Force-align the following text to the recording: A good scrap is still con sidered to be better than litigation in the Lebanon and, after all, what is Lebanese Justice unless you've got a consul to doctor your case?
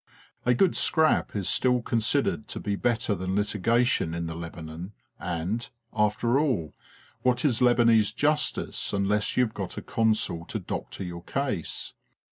A 0.47 0.55
good 0.55 0.75
scrap 0.75 1.35
is 1.35 1.47
still 1.47 1.83
con 1.83 1.99
sidered 1.99 2.47
to 2.47 2.59
be 2.59 2.75
better 2.75 3.13
than 3.13 3.35
litigation 3.35 4.15
in 4.15 4.25
the 4.25 4.33
Lebanon 4.33 4.93
and, 5.19 5.69
after 5.93 6.39
all, 6.39 6.73
what 7.21 7.45
is 7.45 7.59
Lebanese 7.61 8.11
Justice 8.15 8.93
unless 8.93 9.37
you've 9.37 9.53
got 9.53 9.77
a 9.77 9.81
consul 9.83 10.43
to 10.45 10.57
doctor 10.57 11.03
your 11.03 11.23
case? 11.25 11.93